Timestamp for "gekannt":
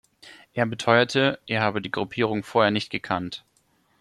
2.89-3.45